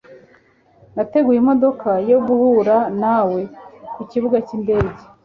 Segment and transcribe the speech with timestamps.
[0.95, 3.41] Nateguye imodoka yo guhura nawe
[3.95, 4.97] kukibuga cyindege.